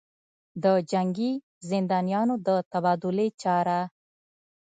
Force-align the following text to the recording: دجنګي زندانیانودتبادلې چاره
دجنګي 0.63 1.31
زندانیانودتبادلې 1.69 3.27
چاره 3.41 3.79